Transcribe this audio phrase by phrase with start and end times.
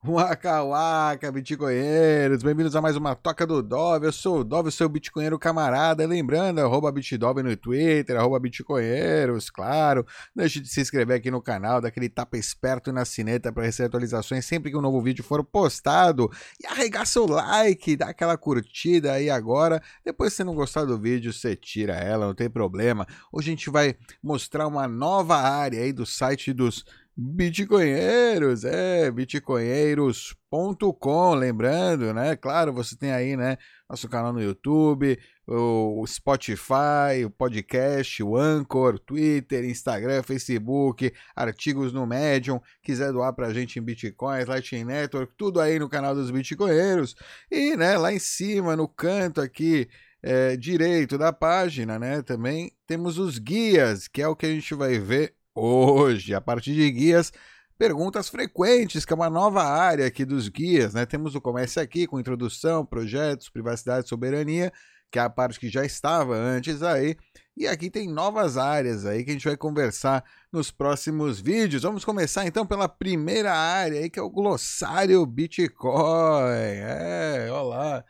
[0.00, 4.88] Waka Waka, bitcoinheiros, bem-vindos a mais uma Toca do Dove, eu sou o Dove, seu
[4.88, 10.06] bitcoinheiro camarada, lembrando, arroba bitdove no Twitter, arroba bitcoinheiros, claro,
[10.36, 14.46] deixe de se inscrever aqui no canal, daquele tapa esperto na sineta para receber atualizações
[14.46, 16.30] sempre que um novo vídeo for postado,
[16.62, 21.32] e arregaça o like, dá aquela curtida aí agora, depois se não gostar do vídeo,
[21.32, 25.92] você tira ela, não tem problema, hoje a gente vai mostrar uma nova área aí
[25.92, 26.84] do site dos
[27.20, 32.36] Bitcoinheiros, é, bitcoinheiros.com, lembrando, né?
[32.36, 33.58] Claro, você tem aí, né,
[33.90, 42.06] nosso canal no YouTube, o Spotify, o podcast, o Anchor, Twitter, Instagram, Facebook, artigos no
[42.06, 47.16] Medium, quiser doar pra gente em Bitcoins, Lightning Network, tudo aí no canal dos Bitcoinheiros.
[47.50, 49.88] E, né, lá em cima, no canto aqui,
[50.22, 52.22] é, direito da página, né?
[52.22, 56.74] Também temos os guias, que é o que a gente vai ver hoje, a partir
[56.74, 57.32] de guias,
[57.78, 61.06] perguntas frequentes, que é uma nova área aqui dos guias, né?
[61.06, 64.72] Temos o Comece Aqui com introdução, projetos, privacidade soberania,
[65.10, 67.16] que é a parte que já estava antes aí.
[67.56, 71.82] E aqui tem novas áreas aí que a gente vai conversar nos próximos vídeos.
[71.82, 76.52] Vamos começar então pela primeira área aí, que é o glossário Bitcoin.
[76.52, 78.04] É, olha lá.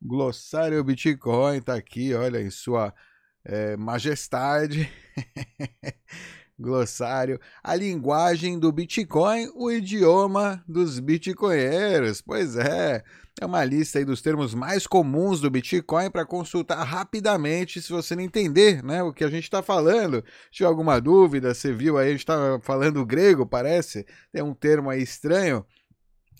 [0.00, 2.92] Glossário Bitcoin tá aqui, olha, em sua
[3.44, 4.90] é, majestade.
[6.62, 12.22] glossário, a linguagem do Bitcoin, o idioma dos bitcoinheiros.
[12.22, 13.02] Pois é,
[13.40, 18.14] é uma lista aí dos termos mais comuns do Bitcoin para consultar rapidamente se você
[18.14, 20.24] não entender né, o que a gente está falando.
[20.44, 24.54] Se tiver alguma dúvida, você viu aí, a gente está falando grego, parece, tem um
[24.54, 25.64] termo aí estranho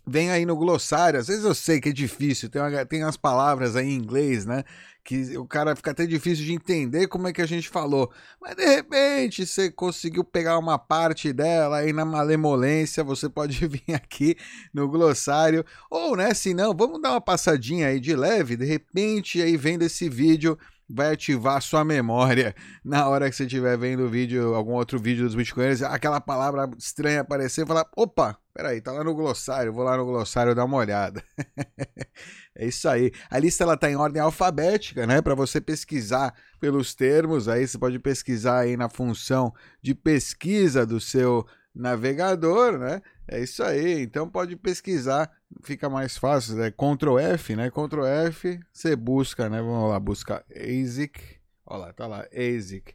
[0.06, 1.18] vem aí no glossário.
[1.18, 4.44] Às vezes eu sei que é difícil, tem, uma, tem umas palavras aí em inglês,
[4.44, 4.64] né?
[5.04, 8.10] Que o cara fica até difícil de entender como é que a gente falou.
[8.40, 13.94] Mas de repente você conseguiu pegar uma parte dela aí na malemolência, você pode vir
[13.94, 14.36] aqui
[14.72, 15.64] no glossário.
[15.90, 19.82] Ou, né, se não, vamos dar uma passadinha aí de leve, de repente aí vendo
[19.82, 20.56] esse vídeo
[20.92, 22.54] vai ativar sua memória
[22.84, 26.70] na hora que você estiver vendo o vídeo, algum outro vídeo dos Bitcoiners, aquela palavra
[26.78, 30.64] estranha aparecer e falar: opa, peraí, tá lá no glossário, vou lá no glossário dar
[30.64, 31.24] uma olhada.
[32.54, 33.10] é isso aí.
[33.30, 35.22] A lista ela tá em ordem alfabética, né?
[35.22, 41.00] Para você pesquisar pelos termos, aí você pode pesquisar aí na função de pesquisa do
[41.00, 43.02] seu navegador, né?
[43.26, 44.02] É isso aí.
[44.02, 45.30] Então pode pesquisar,
[45.62, 46.70] fica mais fácil, né?
[46.70, 47.70] Ctrl F, né?
[47.70, 49.60] Ctrl F, você busca, né?
[49.60, 51.20] Vamos lá, buscar ASIC.
[51.66, 52.94] Olha lá, tá lá, ASIC.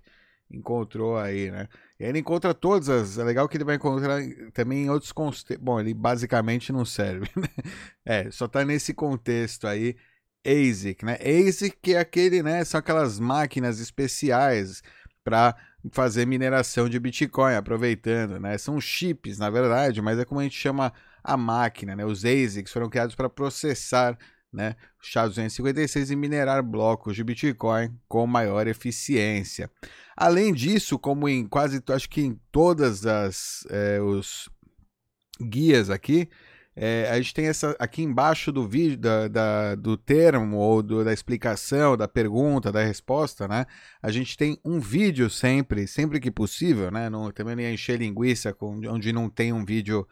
[0.50, 1.68] Encontrou aí, né?
[2.00, 3.18] E ele encontra todas as.
[3.18, 4.22] É legal que ele vai encontrar
[4.54, 5.58] também em outros contextos.
[5.58, 7.48] Bom, ele basicamente não serve, né?
[8.06, 9.96] É, só tá nesse contexto aí.
[10.46, 11.18] ASIC, né?
[11.22, 12.64] ASIC é aquele, né?
[12.64, 14.82] São aquelas máquinas especiais
[15.22, 15.58] para
[15.92, 18.58] fazer mineração de Bitcoin, aproveitando, né?
[18.58, 20.94] São chips, na verdade, mas é como a gente chama
[21.24, 22.06] a máquina, né?
[22.06, 24.18] Os ASICs foram criados para processar,
[24.52, 29.70] né, o SHA-256 e minerar blocos de Bitcoin com maior eficiência.
[30.16, 34.50] Além disso, como em quase, acho que em todas as é, os
[35.40, 36.30] guias aqui,
[36.80, 41.04] é, a gente tem essa aqui embaixo do vídeo, da, da do termo ou do,
[41.04, 43.66] da explicação, da pergunta, da resposta, né?
[44.00, 47.10] A gente tem um vídeo sempre, sempre que possível, né?
[47.10, 50.08] Não, também não ia encher linguiça com, onde não tem um vídeo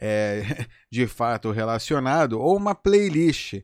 [0.00, 0.42] é,
[0.88, 3.54] de fato relacionado, ou uma playlist,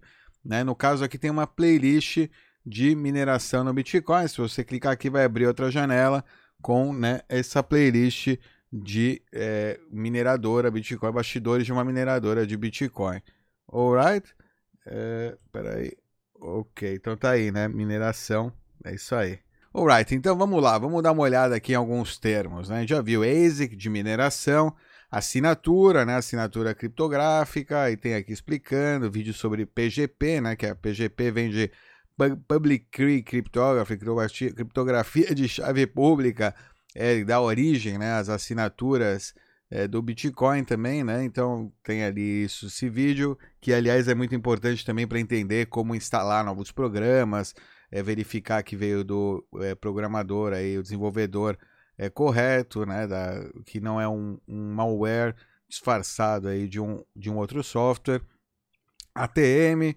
[0.44, 0.64] né?
[0.64, 2.28] No caso aqui tem uma playlist
[2.66, 4.26] de mineração no Bitcoin.
[4.26, 6.24] Se você clicar aqui, vai abrir outra janela
[6.60, 8.36] com né, essa playlist
[8.72, 13.20] de é, mineradora Bitcoin, bastidores de uma mineradora de Bitcoin.
[13.72, 14.34] Alright?
[14.86, 15.92] É, peraí.
[16.40, 17.68] Ok, então tá aí, né?
[17.68, 18.52] Mineração.
[18.84, 19.38] É isso aí.
[19.72, 22.84] Alright, então vamos lá, vamos dar uma olhada aqui em alguns termos, né?
[22.86, 24.74] Já viu ASIC de mineração,
[25.08, 26.16] assinatura, né?
[26.16, 30.56] Assinatura criptográfica, e tem aqui explicando, vídeo sobre PGP, né?
[30.56, 31.70] Que a PGP vem de
[32.48, 36.54] Public Key Cryptography, criptografia de chave pública,
[36.94, 39.34] é, dá origem né, às assinaturas
[39.70, 41.22] é, do Bitcoin também, né?
[41.24, 45.94] Então tem ali isso, esse vídeo, que aliás é muito importante também para entender como
[45.94, 47.54] instalar novos programas,
[47.90, 51.56] é, verificar que veio do é, programador aí, o desenvolvedor
[51.96, 53.06] é correto, né?
[53.06, 55.36] Da, que não é um, um malware
[55.68, 58.22] disfarçado aí de um, de um outro software.
[59.14, 59.94] ATM,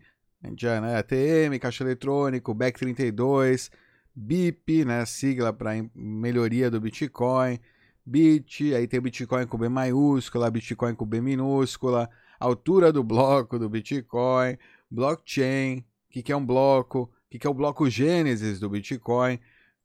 [0.57, 0.97] já, né?
[0.97, 3.71] ATM, caixa eletrônico, BEC32,
[4.15, 7.59] BIP, né, sigla para melhoria do Bitcoin,
[8.05, 13.69] Bit, aí tem Bitcoin com B maiúscula, Bitcoin com B minúscula, altura do bloco do
[13.69, 14.57] Bitcoin,
[14.91, 18.69] blockchain, o que, que é um bloco, o que, que é o bloco Gênesis do
[18.69, 19.35] Bitcoin,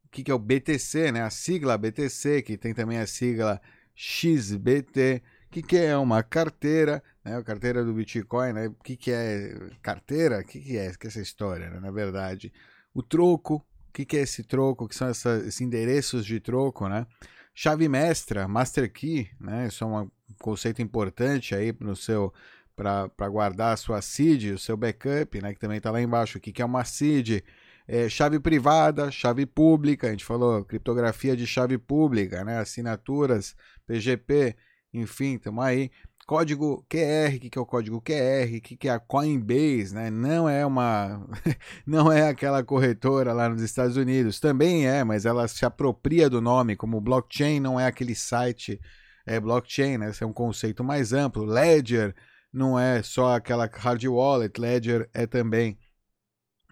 [0.05, 3.61] o que, que é o BTC, né, a sigla BTC, que tem também a sigla
[3.95, 7.37] XBT, o que, que é uma carteira, né?
[7.37, 8.69] A carteira do Bitcoin, né?
[8.69, 10.41] O que, que é carteira?
[10.41, 11.81] O que, é, que é essa história, né?
[11.81, 12.53] Na verdade,
[12.93, 13.65] o troco,
[13.99, 14.87] que, que é esse troco?
[14.87, 17.07] Que são essa, esses endereços de troco, né?
[17.55, 19.67] Chave mestra, master key, né?
[19.67, 20.09] Isso é um
[20.39, 22.33] conceito importante aí no seu
[22.77, 25.53] para guardar a sua seed, o seu backup, né?
[25.53, 26.39] Que também está lá embaixo.
[26.39, 27.43] O que, que é uma seed?
[27.89, 32.59] É, chave privada, chave pública, a gente falou criptografia de chave pública, né?
[32.59, 33.57] Assinaturas,
[33.87, 34.55] PGP,
[34.93, 35.91] enfim, estamos aí
[36.29, 39.95] código QR, o que, que é o código QR, o que, que é a Coinbase,
[39.95, 40.11] né?
[40.11, 41.27] Não é uma.
[41.87, 44.39] não é aquela corretora lá nos Estados Unidos.
[44.39, 48.79] Também é, mas ela se apropria do nome, como blockchain não é aquele site
[49.25, 50.11] é blockchain, né?
[50.11, 51.47] Esse é um conceito mais amplo.
[51.47, 52.15] Ledger
[52.53, 55.79] não é só aquela hard wallet, Ledger é também.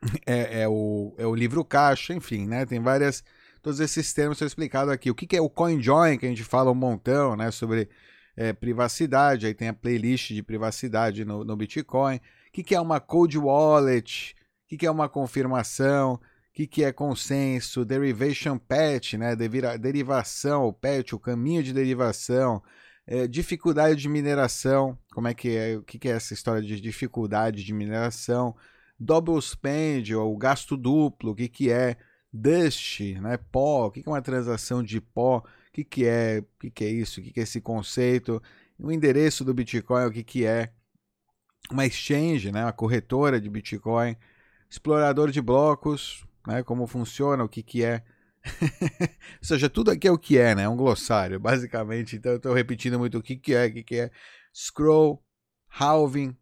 [0.27, 2.67] É, é, o, é o livro caixa, enfim, né?
[2.67, 3.25] Tem várias.
[3.63, 5.11] Todos esses termos são explicados aqui.
[5.11, 7.51] O que, que é o CoinJoin, que a gente fala um montão, né?
[7.51, 7.89] Sobre
[8.37, 12.17] é, privacidade, aí tem a playlist de privacidade no, no Bitcoin.
[12.17, 12.21] O
[12.53, 14.37] que, que é uma cold wallet?
[14.65, 16.15] O que, que é uma confirmação?
[16.15, 16.21] O
[16.53, 17.85] que, que é consenso?
[17.85, 19.35] Derivation patch, né?
[19.35, 22.63] Devira, derivação, o patch, o caminho de derivação.
[23.07, 25.77] É, dificuldade de mineração, como é que é?
[25.77, 28.57] O que, que é essa história de dificuldade de mineração?
[28.99, 31.97] Double spend, ou gasto duplo, o que, que é?
[32.33, 33.37] Dust, né?
[33.37, 35.45] Pó, o que, que é uma transação de pó?
[35.77, 38.43] Que, que é, o que, que é isso, o que, que é esse conceito,
[38.79, 40.71] o endereço do Bitcoin, o que, que é
[41.71, 44.17] uma exchange, né, uma corretora de Bitcoin,
[44.71, 48.03] explorador de blocos, né, como funciona, o que, que é.
[49.43, 50.63] Ou seja, tudo aqui é o que é, né?
[50.63, 52.15] É um glossário, basicamente.
[52.15, 54.11] Então eu estou repetindo muito o que, que é, o que, que é.
[54.55, 55.21] Scroll,
[55.69, 56.37] halving,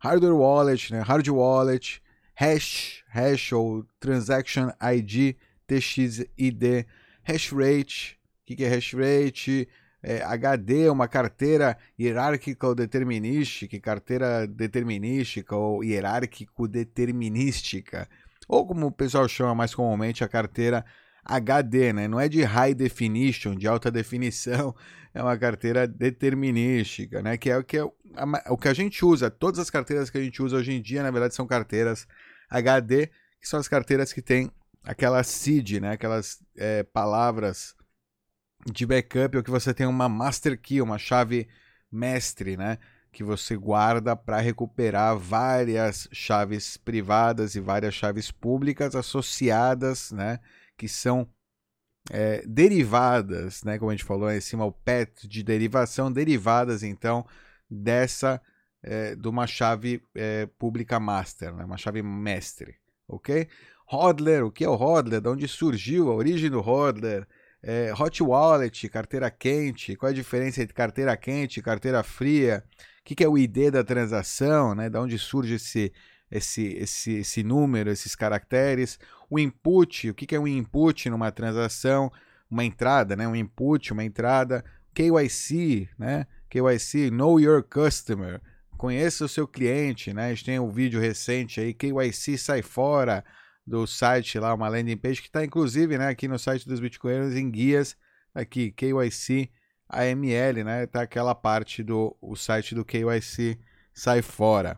[0.00, 1.00] hardware wallet, né?
[1.02, 2.02] hard wallet,
[2.34, 5.36] hash, hash ou transaction ID,
[5.68, 6.84] TXID,
[7.22, 8.19] hash rate,
[8.50, 9.68] que, que é hash rate,
[10.02, 18.08] é, HD, uma carteira hierárquica ou determinística, carteira determinística ou hierárquico determinística,
[18.48, 20.84] ou como o pessoal chama mais comumente a carteira
[21.24, 22.08] HD, né?
[22.08, 24.74] Não é de high definition, de alta definição,
[25.14, 27.36] é uma carteira determinística, né?
[27.36, 27.84] Que é o que, é
[28.48, 29.30] o que a gente usa.
[29.30, 32.08] Todas as carteiras que a gente usa hoje em dia, na verdade, são carteiras
[32.48, 33.06] HD,
[33.40, 34.50] que são as carteiras que têm
[34.82, 35.92] aquela seed, né?
[35.92, 37.78] Aquelas é, palavras
[38.66, 41.48] de backup ou que você tem uma master key, uma chave
[41.90, 42.78] mestre, né?
[43.12, 50.38] Que você guarda para recuperar várias chaves privadas e várias chaves públicas associadas, né?
[50.76, 51.28] Que são
[52.10, 53.78] é, derivadas, né?
[53.78, 57.26] Como a gente falou em cima, o PET de derivação, derivadas então
[57.68, 58.40] dessa
[58.82, 61.64] é, de uma chave é, pública master, né?
[61.64, 62.76] uma chave mestre,
[63.06, 63.48] ok?
[63.86, 65.20] Hodler, o que é o Hodler?
[65.20, 67.26] De onde surgiu a origem do Hodler?
[67.62, 72.64] É, hot wallet, carteira quente, qual é a diferença entre carteira quente e carteira fria?
[73.00, 74.88] O que, que é o ID da transação, né?
[74.88, 75.92] Da onde surge esse,
[76.30, 78.98] esse, esse, esse número, esses caracteres?
[79.28, 82.10] O input, o que, que é um input numa transação?
[82.50, 83.28] Uma entrada, né?
[83.28, 84.64] Um input, uma entrada.
[84.94, 86.26] KYC, né?
[86.48, 88.40] KYC, Know Your Customer.
[88.76, 90.26] Conheça o seu cliente, né?
[90.26, 93.22] A gente tem um vídeo recente aí, KYC sai fora
[93.70, 97.36] do site lá, uma landing page que está inclusive né, aqui no site dos Bitcoiners
[97.36, 97.96] em guias,
[98.34, 99.48] aqui, KYC
[99.88, 100.86] AML, né?
[100.86, 103.56] Tá aquela parte do o site do KYC
[103.94, 104.76] sai fora.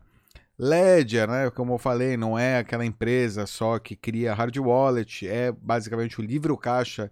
[0.59, 5.51] Ledger, né, como eu falei, não é aquela empresa só que cria hard wallet, é
[5.51, 7.11] basicamente o livro caixa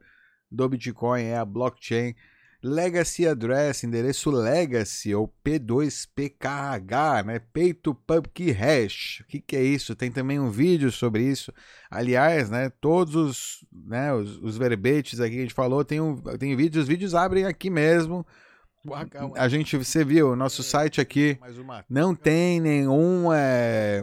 [0.51, 2.15] do Bitcoin, é a blockchain
[2.63, 7.39] Legacy Address, endereço Legacy ou P2PKH, né?
[7.39, 9.21] Peito Pub Hash.
[9.21, 9.95] O que, que é isso?
[9.95, 11.53] Tem também um vídeo sobre isso.
[11.91, 12.71] Aliás, né?
[12.81, 16.83] Todos os, né, os, os verbetes aqui que a gente falou, tem, um, tem vídeos,
[16.83, 18.27] os vídeos abrem aqui mesmo.
[19.37, 21.39] A gente, você viu, o nosso site aqui
[21.89, 23.33] não tem nenhum.
[23.33, 24.03] É,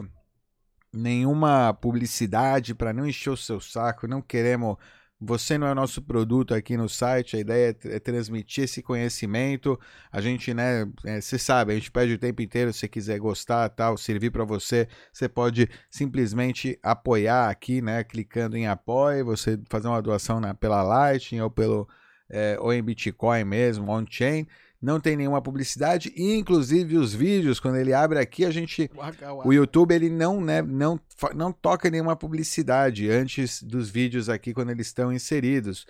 [0.92, 4.76] nenhuma publicidade para não encher o seu saco, não queremos
[5.20, 9.78] você não é nosso produto aqui no site, a ideia é, é transmitir esse conhecimento.
[10.12, 13.68] A gente, né, é, você sabe, a gente pede o tempo inteiro, se quiser gostar,
[13.70, 19.88] tal, servir para você, você pode simplesmente apoiar aqui, né, clicando em apoio, você fazer
[19.88, 21.88] uma doação na, pela Lightning ou pelo
[22.30, 24.46] é, ou em Bitcoin mesmo, on-chain
[24.80, 28.88] não tem nenhuma publicidade e inclusive os vídeos quando ele abre aqui a gente
[29.44, 31.00] o YouTube ele não né, não
[31.34, 35.84] não toca nenhuma publicidade antes dos vídeos aqui quando eles estão inseridos.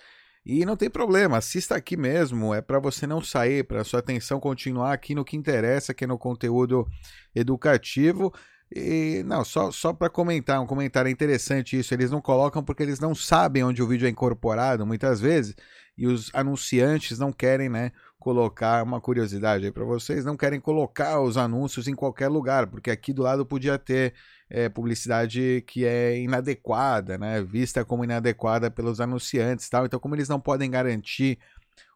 [0.47, 4.41] E não tem problema assista aqui mesmo é para você não sair para sua atenção
[4.41, 6.87] continuar aqui no que interessa que é no conteúdo
[7.35, 8.33] educativo
[8.75, 11.95] E não, só, só para comentar, um comentário interessante isso.
[11.95, 15.55] Eles não colocam porque eles não sabem onde o vídeo é incorporado muitas vezes
[15.99, 21.21] e os anunciantes não querem, né, colocar uma curiosidade aí para vocês, não querem colocar
[21.21, 24.15] os anúncios em qualquer lugar, porque aqui do lado podia ter
[24.49, 29.87] é, publicidade que é inadequada, né, vista como inadequada pelos anunciantes, tal.
[29.87, 31.39] Então, como eles não podem garantir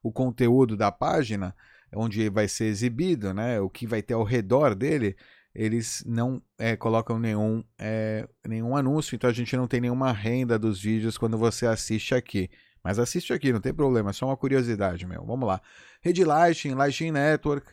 [0.03, 1.55] o conteúdo da página
[1.95, 5.15] onde vai ser exibido, né, o que vai ter ao redor dele,
[5.55, 10.59] eles não é, colocam nenhum, é, nenhum anúncio, então a gente não tem nenhuma renda
[10.59, 12.51] dos vídeos quando você assiste aqui.
[12.83, 15.25] Mas assiste aqui, não tem problema, é só uma curiosidade, meu.
[15.25, 15.61] Vamos lá.
[16.01, 17.67] Rede Lighting, Lighting Network,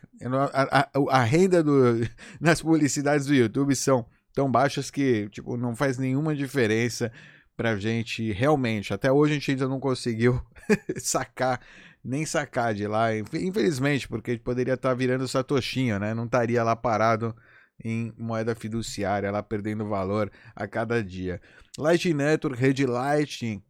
[0.52, 2.06] a, a, a renda do,
[2.40, 7.10] nas publicidades do YouTube são tão baixas que tipo, não faz nenhuma diferença
[7.56, 8.94] pra gente realmente.
[8.94, 10.40] Até hoje a gente ainda não conseguiu
[10.96, 11.60] sacar,
[12.04, 13.08] nem sacar de lá.
[13.16, 16.14] Infelizmente, porque poderia estar tá virando satoshinho, né?
[16.14, 17.34] Não estaria lá parado
[17.84, 21.40] em moeda fiduciária, lá perdendo valor a cada dia.
[21.78, 23.62] Lightning Network, rede Lightning,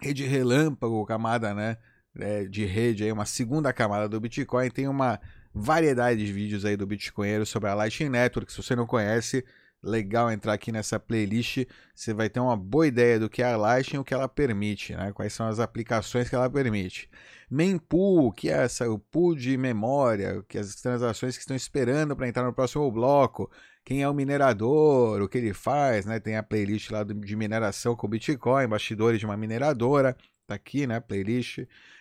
[0.00, 1.76] rede relâmpago, camada né,
[2.18, 4.70] é, de rede, aí, uma segunda camada do Bitcoin.
[4.70, 5.20] Tem uma
[5.54, 8.52] variedade de vídeos aí do Bitcoinheiro sobre a Lightning Network.
[8.52, 9.44] Se você não conhece,
[9.82, 11.64] legal entrar aqui nessa playlist.
[11.94, 14.28] Você vai ter uma boa ideia do que é a Lightning e o que ela
[14.28, 15.12] permite, né?
[15.12, 17.08] quais são as aplicações que ela permite.
[17.50, 22.16] Mempool, que é essa, o pool de memória, que é as transações que estão esperando
[22.16, 23.50] para entrar no próximo bloco,
[23.84, 26.18] quem é o minerador, o que ele faz, né?
[26.18, 30.98] Tem a playlist lá de mineração com Bitcoin, bastidores de uma mineradora, tá aqui, né?
[30.98, 31.60] Playlist.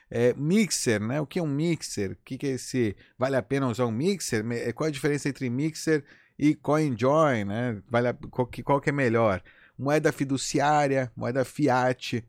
[0.10, 1.22] É, mixer, né?
[1.22, 2.14] O que é um mixer?
[2.14, 2.96] O que, que é esse?
[3.20, 4.44] Vale a pena usar um mixer?
[4.74, 6.04] Qual a diferença entre mixer
[6.38, 7.82] e CoinJoin, né?
[7.90, 9.42] Vale a, qual, que, qual que é melhor?
[9.78, 12.26] Moeda fiduciária, moeda fiat,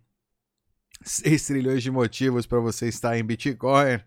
[1.03, 4.01] 6 trilhões de motivos para você estar em Bitcoin.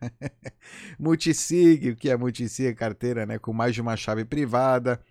[1.00, 2.75] multisig, o que é multisig?
[2.75, 5.01] Carteira né, com mais de uma chave privada.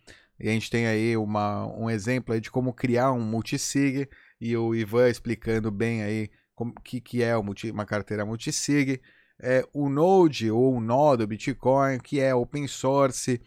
[0.40, 4.08] E a gente tem aí uma, um exemplo aí de como criar um multisig.
[4.40, 9.00] E o Ivan explicando bem aí o que, que é uma carteira multisig.
[9.40, 13.40] É, o Node ou o nó do Bitcoin, que é open source.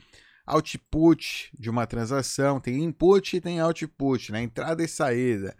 [0.46, 4.42] Output de uma transação, tem input e tem output, né?
[4.42, 5.56] entrada e saída.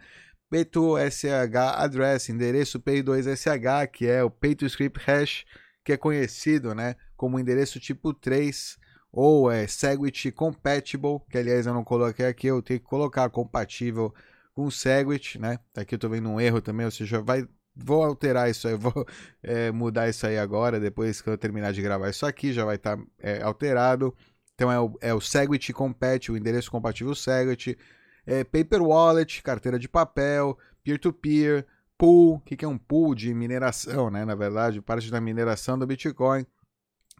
[0.52, 5.44] P2SH address, endereço P2SH, que é o P2Script hash,
[5.82, 8.78] que é conhecido né, como endereço tipo 3,
[9.10, 14.12] ou é Segwit compatible, que aliás eu não coloquei aqui, eu tenho que colocar compatível
[14.54, 15.58] com Segwit, né?
[15.76, 19.06] Aqui eu estou vendo um erro também, ou seja, vai, vou alterar isso aí, vou
[19.42, 22.76] é, mudar isso aí agora, depois que eu terminar de gravar isso aqui, já vai
[22.76, 24.14] estar tá, é, alterado.
[24.62, 27.76] Então é o, é o Segwit compatible, o endereço compatível Segwit
[28.24, 31.66] é, paper wallet, carteira de papel, peer-to-peer,
[31.98, 34.24] pool, o que, que é um pool de mineração, né?
[34.24, 36.46] Na verdade, parte da mineração do Bitcoin.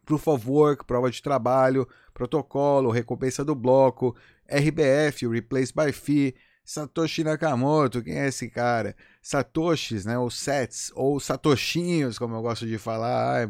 [0.05, 4.17] Proof of Work, prova de trabalho, protocolo, recompensa do bloco,
[4.49, 8.95] RBF, Replace by Fee, Satoshi Nakamoto, quem é esse cara?
[9.21, 10.17] Satoshis, né?
[10.17, 13.39] Ou sets, ou satoshinhos, como eu gosto de falar.
[13.39, 13.47] Ai,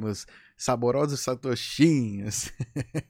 [0.62, 2.52] saborosos satoshinhos.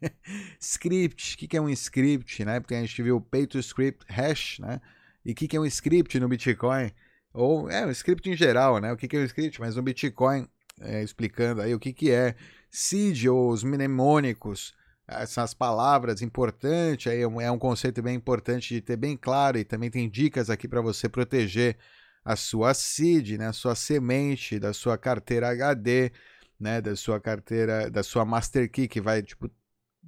[0.58, 2.58] script, o que, que é um script, né?
[2.58, 4.80] Porque a gente viu o pay to script hash, né?
[5.22, 6.90] E o que, que é um script no Bitcoin?
[7.34, 8.90] Ou, é, um script em geral, né?
[8.90, 9.60] O que, que é um script?
[9.60, 10.48] Mas no Bitcoin,
[10.80, 12.34] é, explicando aí o que, que é
[12.70, 14.74] seed ou os mnemônicos,
[15.06, 19.58] essas palavras importantes, aí é um, é um conceito bem importante de ter bem claro
[19.58, 21.76] e também tem dicas aqui para você proteger
[22.24, 26.12] a sua seed, né, a sua semente da sua carteira HD,
[26.62, 29.50] né, da sua carteira, da sua master key que vai tipo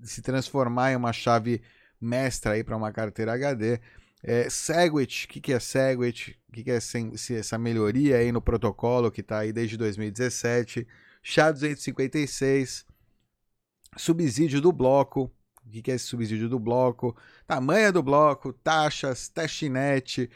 [0.03, 1.61] se transformar em uma chave
[2.01, 3.81] mestra aí para uma carteira HD.
[4.23, 6.39] É, Segwit, o que, que é Segwit?
[6.49, 10.87] O que, que é essa melhoria aí no protocolo que está aí desde 2017?
[11.25, 12.85] SHA-256,
[13.97, 15.31] subsídio do bloco,
[15.67, 17.17] o que, que é esse subsídio do bloco?
[17.47, 20.31] Tamanho do bloco, taxas, testnet,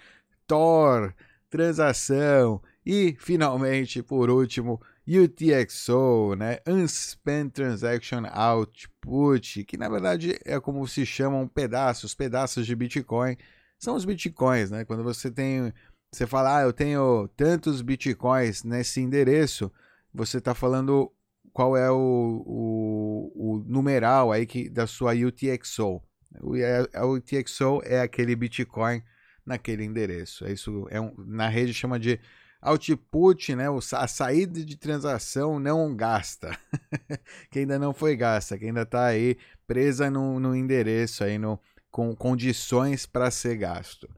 [0.46, 1.14] TOR,
[1.48, 6.58] transação e, finalmente, por último, UTXO, né?
[6.66, 13.36] Unspent Transaction Output, que na verdade é como se chamam pedaços, pedaços de Bitcoin.
[13.78, 14.84] São os Bitcoins, né?
[14.84, 15.72] Quando você tem,
[16.12, 19.72] você fala, ah, eu tenho tantos Bitcoins nesse endereço,
[20.12, 21.10] você está falando
[21.54, 26.02] qual é o, o, o, numeral aí que, da sua UTXO.
[26.42, 26.54] O,
[26.94, 29.02] a, UTXO é aquele Bitcoin
[29.46, 30.44] naquele endereço.
[30.44, 32.20] É isso é um, na rede chama de
[32.60, 36.58] output, né, a saída de transação não gasta,
[37.50, 39.36] que ainda não foi gasta, que ainda está aí
[39.66, 41.58] presa no, no endereço aí no,
[41.90, 44.08] com condições para ser gasto.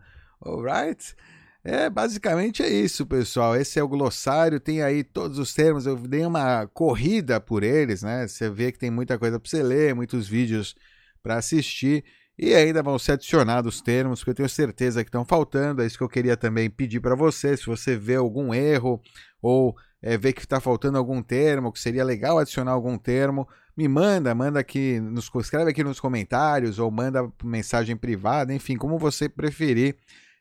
[0.41, 1.15] Alright?
[1.63, 3.55] É, basicamente é isso, pessoal.
[3.55, 5.85] Esse é o glossário, tem aí todos os termos.
[5.85, 8.27] Eu dei uma corrida por eles, né?
[8.27, 10.75] Você vê que tem muita coisa para você ler, muitos vídeos
[11.23, 12.03] para assistir.
[12.43, 15.83] E ainda vão ser adicionados termos que eu tenho certeza que estão faltando.
[15.83, 17.55] É isso que eu queria também pedir para você.
[17.55, 18.99] Se você vê algum erro
[19.43, 23.87] ou é, vê que está faltando algum termo, que seria legal adicionar algum termo, me
[23.87, 29.29] manda, manda aqui, nos, escreve aqui nos comentários ou manda mensagem privada, enfim, como você
[29.29, 29.99] preferir.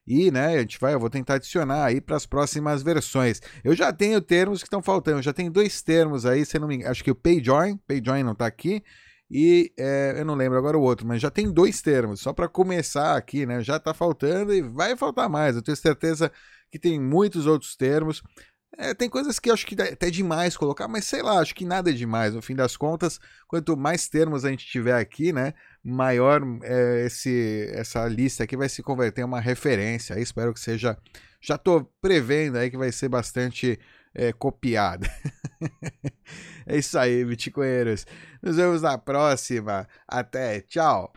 [0.07, 3.41] E, né, a gente vai, eu vou tentar adicionar aí para as próximas versões.
[3.61, 6.67] Eu já tenho termos que estão faltando, eu já tenho dois termos aí, se não
[6.67, 8.81] me engano, acho que o PayJoin, PayJoin não está aqui,
[9.29, 12.47] e é, eu não lembro agora o outro, mas já tem dois termos, só para
[12.47, 16.31] começar aqui, né, já está faltando e vai faltar mais, eu tenho certeza
[16.71, 18.23] que tem muitos outros termos.
[18.77, 21.55] É, tem coisas que eu acho que é até demais colocar, mas sei lá, acho
[21.55, 22.33] que nada é demais.
[22.33, 27.69] No fim das contas, quanto mais termos a gente tiver aqui, né, maior é, esse,
[27.73, 30.15] essa lista aqui vai se converter em uma referência.
[30.15, 30.97] Aí espero que seja.
[31.41, 33.79] Já estou prevendo aí que vai ser bastante
[34.13, 35.09] é, copiada.
[36.65, 38.05] é isso aí, bitcoinheiros.
[38.41, 39.87] Nos vemos na próxima.
[40.07, 41.13] Até, tchau.